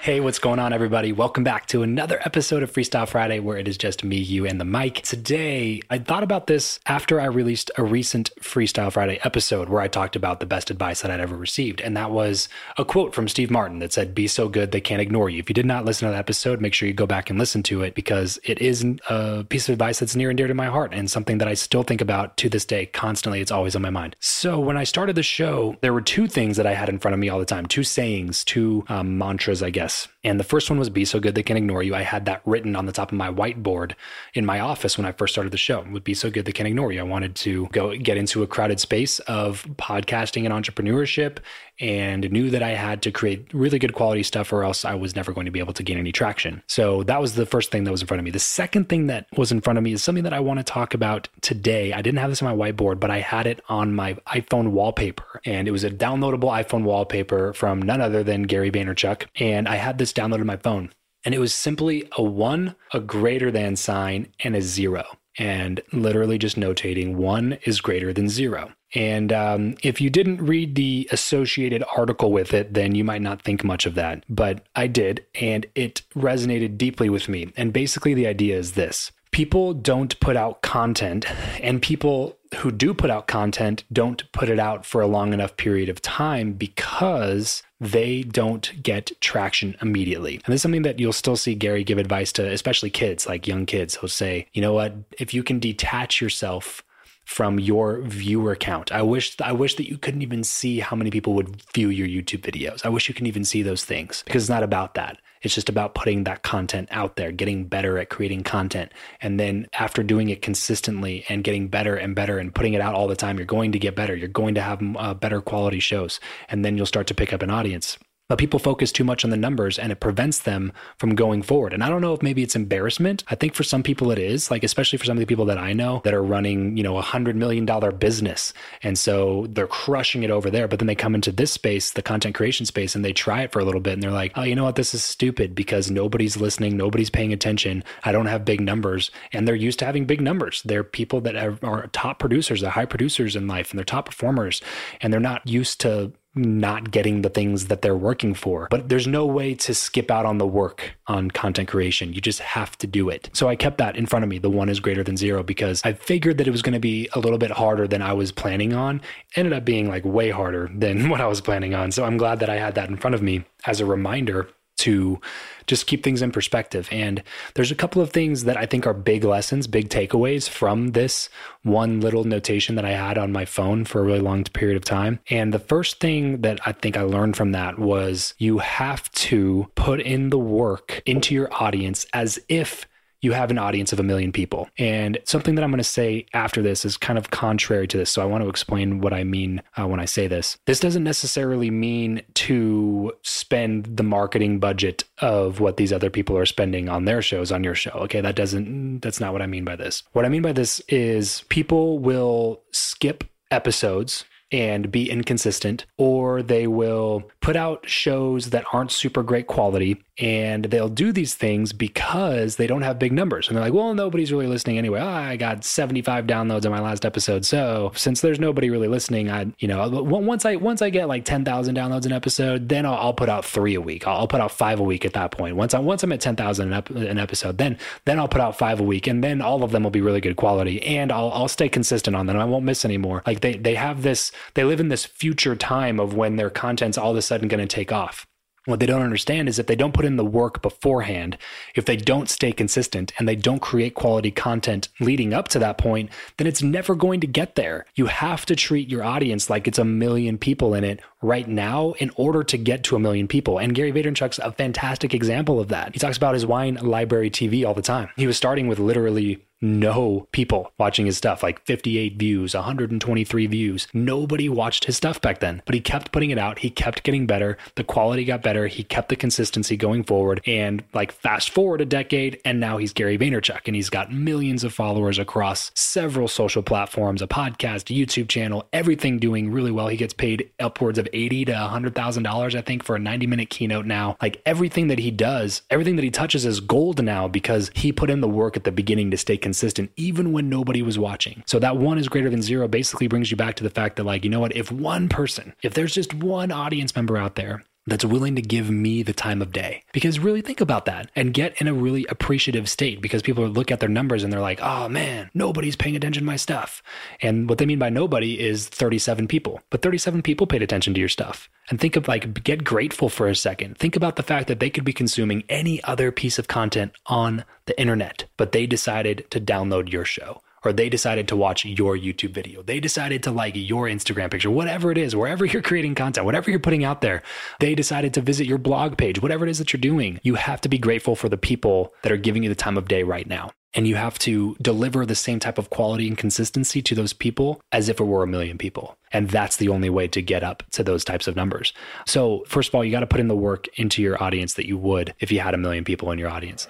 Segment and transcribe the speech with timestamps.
[0.00, 1.10] Hey, what's going on, everybody?
[1.10, 4.60] Welcome back to another episode of Freestyle Friday where it is just me, you, and
[4.60, 5.02] the mic.
[5.02, 9.88] Today, I thought about this after I released a recent Freestyle Friday episode where I
[9.88, 11.80] talked about the best advice that I'd ever received.
[11.80, 12.48] And that was
[12.78, 15.40] a quote from Steve Martin that said, Be so good they can't ignore you.
[15.40, 17.64] If you did not listen to that episode, make sure you go back and listen
[17.64, 20.66] to it because it is a piece of advice that's near and dear to my
[20.66, 23.40] heart and something that I still think about to this day constantly.
[23.40, 24.14] It's always on my mind.
[24.20, 27.14] So, when I started the show, there were two things that I had in front
[27.14, 30.44] of me all the time two sayings, two um, mantras, I guess Thanks and the
[30.44, 31.94] first one was Be So Good They Can Ignore You.
[31.94, 33.94] I had that written on the top of my whiteboard
[34.34, 35.84] in my office when I first started the show.
[35.90, 37.00] Would be so good they can ignore you.
[37.00, 41.38] I wanted to go get into a crowded space of podcasting and entrepreneurship
[41.80, 45.14] and knew that I had to create really good quality stuff or else I was
[45.14, 46.62] never going to be able to gain any traction.
[46.66, 48.30] So that was the first thing that was in front of me.
[48.30, 50.64] The second thing that was in front of me is something that I want to
[50.64, 51.92] talk about today.
[51.92, 55.40] I didn't have this on my whiteboard, but I had it on my iPhone wallpaper
[55.44, 59.26] and it was a downloadable iPhone wallpaper from none other than Gary Vaynerchuk.
[59.36, 60.92] And I had this downloaded my phone
[61.24, 65.04] and it was simply a one, a greater than sign, and a zero
[65.38, 68.72] and literally just notating one is greater than zero.
[68.94, 73.42] And um, if you didn't read the associated article with it, then you might not
[73.42, 74.24] think much of that.
[74.28, 77.52] But I did, and it resonated deeply with me.
[77.56, 81.26] And basically, the idea is this people don't put out content,
[81.62, 85.56] and people who do put out content don't put it out for a long enough
[85.56, 90.34] period of time because they don't get traction immediately.
[90.34, 93.46] And this is something that you'll still see Gary give advice to, especially kids, like
[93.46, 93.96] young kids.
[93.96, 96.82] He'll say, you know what, if you can detach yourself
[97.24, 98.90] from your viewer count.
[98.90, 102.08] I wish I wish that you couldn't even see how many people would view your
[102.08, 102.86] YouTube videos.
[102.86, 105.18] I wish you can even see those things because it's not about that.
[105.42, 108.92] It's just about putting that content out there, getting better at creating content.
[109.20, 112.94] And then after doing it consistently and getting better and better and putting it out
[112.94, 114.14] all the time, you're going to get better.
[114.14, 116.20] You're going to have uh, better quality shows.
[116.48, 117.98] And then you'll start to pick up an audience
[118.28, 121.72] but people focus too much on the numbers and it prevents them from going forward.
[121.72, 123.24] And I don't know if maybe it's embarrassment.
[123.28, 125.58] I think for some people it is, like especially for some of the people that
[125.58, 128.52] I know that are running, you know, a hundred million dollar business.
[128.82, 130.68] And so they're crushing it over there.
[130.68, 133.52] But then they come into this space, the content creation space, and they try it
[133.52, 134.76] for a little bit and they're like, oh, you know what?
[134.76, 137.82] This is stupid because nobody's listening, nobody's paying attention.
[138.04, 139.10] I don't have big numbers.
[139.32, 140.62] And they're used to having big numbers.
[140.64, 144.60] They're people that are, top producers, they're high producers in life and they're top performers.
[145.00, 148.68] And they're not used to not getting the things that they're working for.
[148.70, 152.12] But there's no way to skip out on the work on content creation.
[152.12, 153.30] You just have to do it.
[153.32, 154.38] So I kept that in front of me.
[154.38, 157.08] The one is greater than zero because I figured that it was going to be
[157.12, 159.00] a little bit harder than I was planning on.
[159.36, 161.92] Ended up being like way harder than what I was planning on.
[161.92, 164.48] So I'm glad that I had that in front of me as a reminder
[164.78, 165.20] to
[165.66, 166.88] just keep things in perspective.
[166.90, 167.22] And
[167.54, 171.28] there's a couple of things that I think are big lessons, big takeaways from this
[171.62, 174.84] one little notation that I had on my phone for a really long period of
[174.84, 175.20] time.
[175.30, 179.70] And the first thing that I think I learned from that was you have to
[179.74, 182.86] put in the work into your audience as if
[183.20, 184.68] you have an audience of a million people.
[184.78, 188.10] And something that I'm going to say after this is kind of contrary to this.
[188.10, 190.56] So I want to explain what I mean uh, when I say this.
[190.66, 196.46] This doesn't necessarily mean to spend the marketing budget of what these other people are
[196.46, 197.90] spending on their shows on your show.
[197.90, 200.02] Okay, that doesn't, that's not what I mean by this.
[200.12, 206.66] What I mean by this is people will skip episodes and be inconsistent, or they
[206.66, 212.56] will put out shows that aren't super great quality and they'll do these things because
[212.56, 213.46] they don't have big numbers.
[213.46, 215.00] And they're like, well, nobody's really listening anyway.
[215.00, 217.46] Oh, I got 75 downloads on my last episode.
[217.46, 221.24] So since there's nobody really listening, I, you know, once I, once I get like
[221.24, 224.06] 10,000 downloads an episode, then I'll, I'll, put out three a week.
[224.06, 225.56] I'll, I'll, put out five a week at that point.
[225.56, 228.82] Once I, once I'm at 10,000 an episode, then, then I'll put out five a
[228.82, 231.68] week and then all of them will be really good quality and I'll, I'll stay
[231.68, 232.36] consistent on them.
[232.36, 233.22] I won't miss anymore.
[233.26, 236.98] Like they, they have this, they live in this future time of when their content's
[236.98, 238.26] all of a sudden going to take off.
[238.68, 241.38] What they don't understand is if they don't put in the work beforehand,
[241.74, 245.78] if they don't stay consistent and they don't create quality content leading up to that
[245.78, 247.86] point, then it's never going to get there.
[247.94, 251.92] You have to treat your audience like it's a million people in it right now
[251.92, 253.58] in order to get to a million people.
[253.58, 255.94] And Gary Vaynerchuk's a fantastic example of that.
[255.94, 258.10] He talks about his wine library TV all the time.
[258.16, 263.88] He was starting with literally no people watching his stuff, like 58 views, 123 views.
[263.92, 266.60] Nobody watched his stuff back then, but he kept putting it out.
[266.60, 267.58] He kept getting better.
[267.74, 268.66] The quality got better.
[268.66, 270.40] He kept the consistency going forward.
[270.46, 274.64] And like fast forward a decade, and now he's Gary Vaynerchuk and he's got millions
[274.64, 279.88] of followers across several social platforms, a podcast, YouTube channel, everything doing really well.
[279.88, 283.86] He gets paid upwards of 80 to $100,000, I think, for a 90 minute keynote
[283.86, 284.16] now.
[284.22, 288.10] Like everything that he does, everything that he touches is gold now because he put
[288.10, 289.47] in the work at the beginning to stay consistent
[289.96, 291.42] even when nobody was watching.
[291.46, 294.04] So that one is greater than zero basically brings you back to the fact that,
[294.04, 294.56] like, you know what?
[294.56, 298.70] If one person, if there's just one audience member out there that's willing to give
[298.70, 299.82] me the time of day.
[299.92, 303.70] Because really think about that and get in a really appreciative state because people look
[303.70, 306.82] at their numbers and they're like, oh man, nobody's paying attention to my stuff.
[307.22, 311.00] And what they mean by nobody is 37 people, but 37 people paid attention to
[311.00, 311.48] your stuff.
[311.70, 313.78] And think of like, get grateful for a second.
[313.78, 317.44] Think about the fact that they could be consuming any other piece of content on
[317.66, 321.96] the internet, but they decided to download your show or they decided to watch your
[321.96, 322.62] YouTube video.
[322.62, 326.50] They decided to like your Instagram picture, whatever it is, wherever you're creating content, whatever
[326.50, 327.22] you're putting out there.
[327.60, 330.20] They decided to visit your blog page, whatever it is that you're doing.
[330.22, 332.88] You have to be grateful for the people that are giving you the time of
[332.88, 333.50] day right now.
[333.74, 337.60] And you have to deliver the same type of quality and consistency to those people
[337.70, 338.96] as if it were a million people.
[339.12, 341.72] And that's the only way to get up to those types of numbers.
[342.06, 344.66] So, first of all, you got to put in the work into your audience that
[344.66, 346.66] you would if you had a million people in your audience.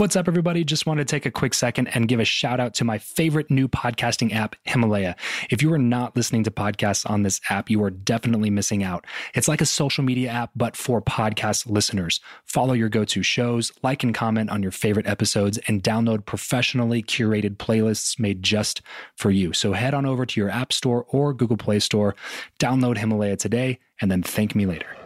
[0.00, 0.64] What's up, everybody?
[0.64, 3.50] Just want to take a quick second and give a shout out to my favorite
[3.50, 5.14] new podcasting app, Himalaya.
[5.50, 9.06] If you are not listening to podcasts on this app, you are definitely missing out.
[9.34, 12.18] It's like a social media app, but for podcast listeners.
[12.46, 17.02] Follow your go to shows, like and comment on your favorite episodes, and download professionally
[17.02, 18.80] curated playlists made just
[19.16, 19.52] for you.
[19.52, 22.16] So head on over to your App Store or Google Play Store,
[22.58, 24.96] download Himalaya today, and then thank me later.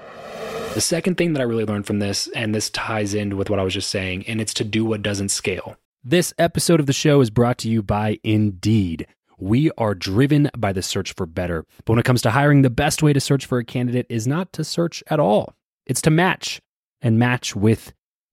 [0.74, 3.60] The second thing that I really learned from this, and this ties in with what
[3.60, 5.76] I was just saying, and it's to do what doesn't scale.
[6.02, 9.06] This episode of the show is brought to you by Indeed.
[9.38, 11.64] We are driven by the search for better.
[11.84, 14.26] But when it comes to hiring, the best way to search for a candidate is
[14.26, 15.54] not to search at all,
[15.86, 16.60] it's to match
[17.00, 17.92] and match with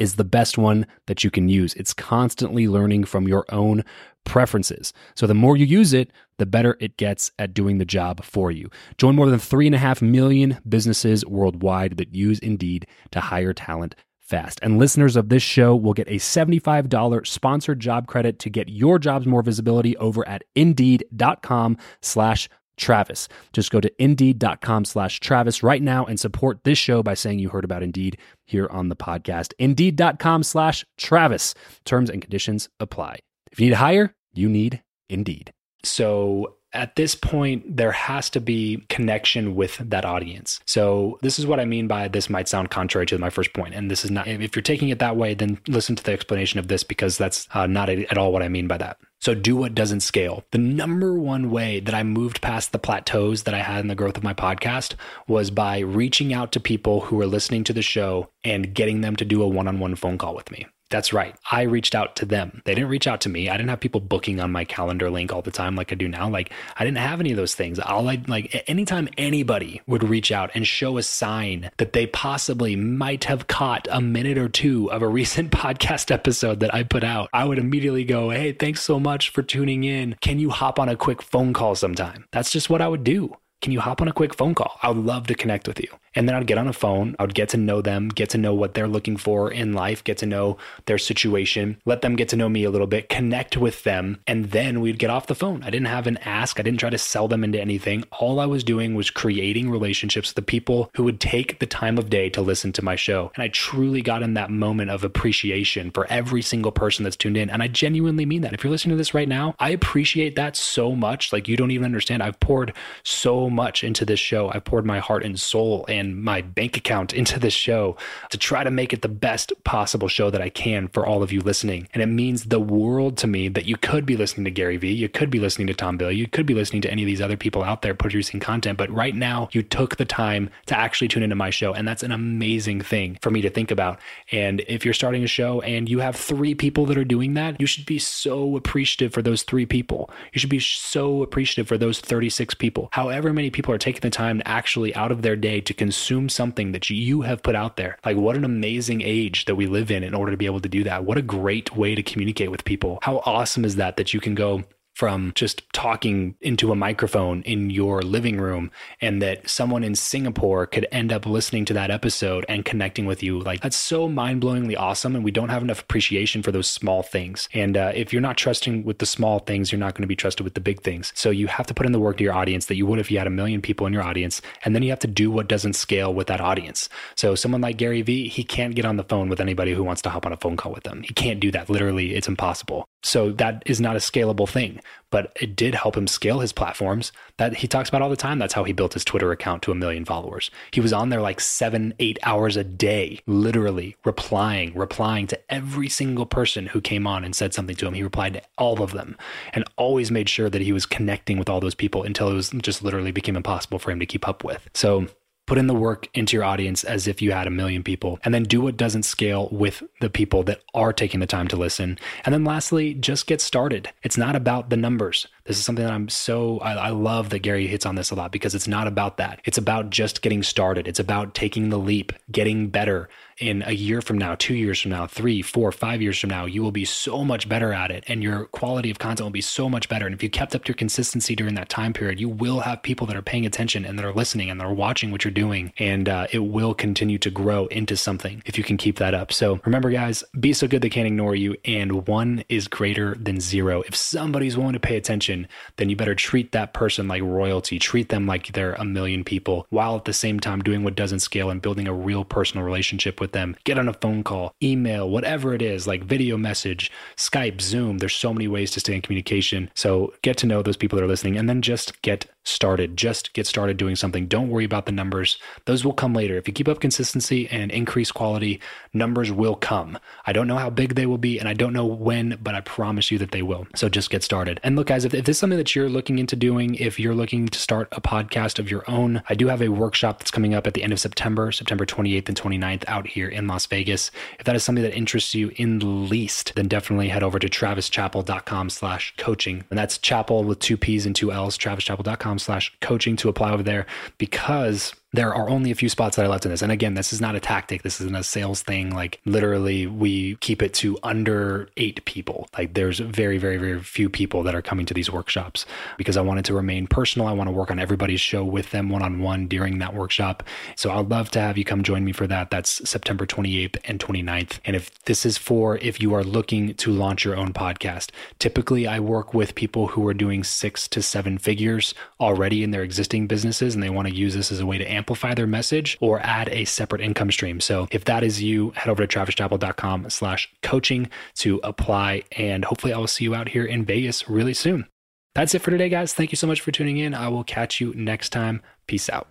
[0.00, 1.74] is the best one that you can use.
[1.74, 3.84] It's constantly learning from your own
[4.24, 4.92] preferences.
[5.14, 8.50] So the more you use it, the better it gets at doing the job for
[8.50, 8.70] you.
[8.98, 14.60] Join more than 3.5 million businesses worldwide that use Indeed to hire talent fast.
[14.62, 18.98] And listeners of this show will get a $75 sponsored job credit to get your
[18.98, 22.48] jobs more visibility over at indeed.com slash
[22.80, 23.28] Travis.
[23.52, 27.50] Just go to indeed.com slash Travis right now and support this show by saying you
[27.50, 28.18] heard about Indeed
[28.50, 29.52] here on the podcast.
[29.58, 31.54] Indeed.com slash Travis.
[31.84, 33.20] Terms and conditions apply.
[33.52, 35.52] If you need to hire, you need Indeed.
[35.82, 40.60] So at this point, there has to be connection with that audience.
[40.66, 43.74] So, this is what I mean by this might sound contrary to my first point.
[43.74, 46.60] And this is not, if you're taking it that way, then listen to the explanation
[46.60, 48.98] of this because that's uh, not at all what I mean by that.
[49.20, 50.44] So, do what doesn't scale.
[50.50, 53.94] The number one way that I moved past the plateaus that I had in the
[53.94, 54.94] growth of my podcast
[55.28, 59.16] was by reaching out to people who were listening to the show and getting them
[59.16, 60.66] to do a one on one phone call with me.
[60.90, 61.36] That's right.
[61.50, 62.62] I reached out to them.
[62.64, 63.48] They didn't reach out to me.
[63.48, 66.08] I didn't have people booking on my calendar link all the time like I do
[66.08, 66.28] now.
[66.28, 67.78] Like I didn't have any of those things.
[67.78, 72.74] All I like anytime anybody would reach out and show a sign that they possibly
[72.74, 77.04] might have caught a minute or two of a recent podcast episode that I put
[77.04, 80.16] out, I would immediately go, "Hey, thanks so much for tuning in.
[80.20, 83.36] Can you hop on a quick phone call sometime?" That's just what I would do.
[83.60, 84.78] Can you hop on a quick phone call?
[84.82, 85.88] I would love to connect with you.
[86.14, 88.38] And then I'd get on a phone, I would get to know them, get to
[88.38, 92.28] know what they're looking for in life, get to know their situation, let them get
[92.30, 95.36] to know me a little bit, connect with them, and then we'd get off the
[95.36, 95.62] phone.
[95.62, 98.04] I didn't have an ask, I didn't try to sell them into anything.
[98.18, 101.96] All I was doing was creating relationships with the people who would take the time
[101.96, 103.30] of day to listen to my show.
[103.36, 107.36] And I truly got in that moment of appreciation for every single person that's tuned
[107.36, 107.50] in.
[107.50, 108.52] And I genuinely mean that.
[108.52, 111.32] If you're listening to this right now, I appreciate that so much.
[111.32, 112.22] Like you don't even understand.
[112.22, 112.72] I've poured
[113.04, 114.50] so much into this show.
[114.52, 117.96] I've poured my heart and soul and and my bank account into this show
[118.30, 121.30] to try to make it the best possible show that I can for all of
[121.30, 121.86] you listening.
[121.94, 124.92] And it means the world to me that you could be listening to Gary Vee,
[124.92, 127.20] you could be listening to Tom Bilyeu, you could be listening to any of these
[127.20, 128.78] other people out there producing content.
[128.78, 131.72] But right now, you took the time to actually tune into my show.
[131.74, 134.00] And that's an amazing thing for me to think about.
[134.32, 137.60] And if you're starting a show and you have three people that are doing that,
[137.60, 140.10] you should be so appreciative for those three people.
[140.32, 142.88] You should be so appreciative for those 36 people.
[142.92, 145.89] However many people are taking the time actually out of their day to consume
[146.28, 147.98] something that you have put out there.
[148.04, 150.68] Like, what an amazing age that we live in in order to be able to
[150.68, 151.04] do that.
[151.04, 152.98] What a great way to communicate with people.
[153.02, 154.62] How awesome is that that you can go
[154.94, 158.70] from just talking into a microphone in your living room
[159.00, 163.22] and that someone in Singapore could end up listening to that episode and connecting with
[163.22, 163.40] you.
[163.40, 165.14] Like that's so mind blowingly awesome.
[165.14, 167.48] And we don't have enough appreciation for those small things.
[167.54, 170.16] And uh, if you're not trusting with the small things, you're not going to be
[170.16, 171.12] trusted with the big things.
[171.14, 173.10] So you have to put in the work to your audience that you would if
[173.10, 174.42] you had a million people in your audience.
[174.64, 176.88] And then you have to do what doesn't scale with that audience.
[177.16, 180.02] So someone like Gary Vee, he can't get on the phone with anybody who wants
[180.02, 181.02] to hop on a phone call with them.
[181.02, 181.70] He can't do that.
[181.70, 182.89] Literally, it's impossible.
[183.02, 184.80] So that is not a scalable thing
[185.10, 188.38] but it did help him scale his platforms that he talks about all the time.
[188.38, 190.50] That's how he built his Twitter account to a million followers.
[190.70, 195.88] He was on there like seven, eight hours a day, literally replying, replying to every
[195.88, 197.94] single person who came on and said something to him.
[197.94, 199.16] He replied to all of them
[199.52, 202.50] and always made sure that he was connecting with all those people until it was
[202.50, 204.68] just literally became impossible for him to keep up with.
[204.74, 205.08] So
[205.50, 208.32] put in the work into your audience as if you had a million people, and
[208.32, 211.98] then do what doesn't scale with the people that are taking the time to listen.
[212.24, 213.90] And then lastly, just get started.
[214.04, 215.26] It's not about the numbers.
[215.46, 218.14] This is something that I'm so, I, I, love that Gary hits on this a
[218.14, 219.40] lot because it's not about that.
[219.44, 220.86] It's about just getting started.
[220.86, 223.08] It's about taking the leap, getting better,
[223.40, 226.44] in a year from now, two years from now, three, four, five years from now,
[226.44, 229.40] you will be so much better at it and your quality of content will be
[229.40, 230.06] so much better.
[230.06, 233.06] And if you kept up your consistency during that time period, you will have people
[233.06, 235.72] that are paying attention and that are listening and that are watching what you're doing.
[235.78, 239.32] And uh, it will continue to grow into something if you can keep that up.
[239.32, 241.56] So remember, guys, be so good they can't ignore you.
[241.64, 243.82] And one is greater than zero.
[243.82, 248.10] If somebody's willing to pay attention, then you better treat that person like royalty, treat
[248.10, 251.50] them like they're a million people while at the same time doing what doesn't scale
[251.50, 255.08] and building a real personal relationship with with them, get on a phone call, email,
[255.08, 257.98] whatever it is, like video message, Skype, Zoom.
[257.98, 259.70] There's so many ways to stay in communication.
[259.74, 262.96] So get to know those people that are listening and then just get started.
[262.96, 264.26] Just get started doing something.
[264.26, 265.38] Don't worry about the numbers.
[265.66, 266.36] Those will come later.
[266.36, 268.60] If you keep up consistency and increase quality,
[268.92, 269.98] numbers will come.
[270.26, 272.62] I don't know how big they will be and I don't know when, but I
[272.62, 273.66] promise you that they will.
[273.76, 274.58] So just get started.
[274.64, 277.14] And look, guys, if, if this is something that you're looking into doing, if you're
[277.14, 280.54] looking to start a podcast of your own, I do have a workshop that's coming
[280.54, 284.10] up at the end of September, September 28th and 29th out here in Las Vegas.
[284.38, 287.48] If that is something that interests you in the least, then definitely head over to
[287.48, 289.64] travischappell.com slash coaching.
[289.70, 293.62] And that's chapel with two P's and two L's, travischappell.com slash coaching to apply over
[293.62, 293.86] there
[294.18, 296.62] because there are only a few spots that I left in this.
[296.62, 297.82] And again, this is not a tactic.
[297.82, 298.94] This isn't a sales thing.
[298.94, 302.48] Like literally, we keep it to under eight people.
[302.56, 306.20] Like there's very, very, very few people that are coming to these workshops because I
[306.20, 307.26] wanted to remain personal.
[307.26, 310.44] I want to work on everybody's show with them one on one during that workshop.
[310.76, 312.50] So I'd love to have you come join me for that.
[312.50, 314.60] That's September 28th and 29th.
[314.64, 318.86] And if this is for if you are looking to launch your own podcast, typically
[318.86, 323.26] I work with people who are doing six to seven figures already in their existing
[323.26, 326.20] businesses and they want to use this as a way to amplify their message or
[326.20, 327.58] add a separate income stream.
[327.60, 332.24] So if that is you, head over to travischappell.com slash coaching to apply.
[332.32, 334.86] And hopefully I will see you out here in Vegas really soon.
[335.34, 336.12] That's it for today, guys.
[336.12, 337.14] Thank you so much for tuning in.
[337.14, 338.60] I will catch you next time.
[338.86, 339.26] Peace out.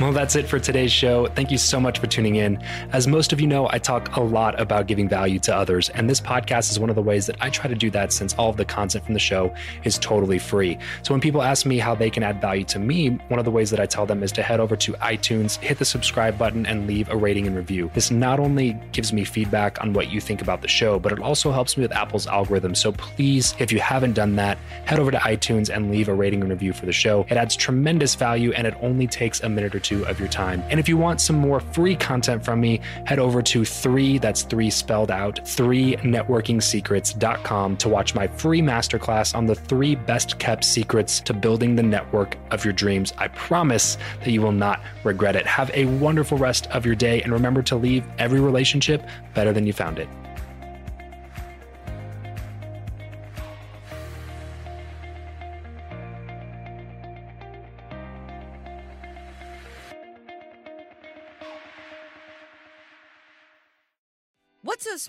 [0.00, 1.28] Well, that's it for today's show.
[1.28, 2.60] Thank you so much for tuning in.
[2.92, 6.10] As most of you know, I talk a lot about giving value to others, and
[6.10, 8.50] this podcast is one of the ways that I try to do that since all
[8.50, 10.78] of the content from the show is totally free.
[11.04, 13.52] So when people ask me how they can add value to me, one of the
[13.52, 16.66] ways that I tell them is to head over to iTunes, hit the subscribe button,
[16.66, 17.88] and leave a rating and review.
[17.94, 21.20] This not only gives me feedback on what you think about the show, but it
[21.20, 22.74] also helps me with Apple's algorithm.
[22.74, 26.40] So please, if you haven't done that, head over to iTunes and leave a rating
[26.40, 27.24] and review for the show.
[27.30, 30.64] It adds tremendous value, and it only takes a minute or two of your time.
[30.70, 34.42] And if you want some more free content from me, head over to three, that's
[34.42, 40.64] three spelled out, three networkingsecrets.com to watch my free masterclass on the three best kept
[40.64, 43.12] secrets to building the network of your dreams.
[43.18, 45.46] I promise that you will not regret it.
[45.46, 49.66] Have a wonderful rest of your day and remember to leave every relationship better than
[49.66, 50.08] you found it.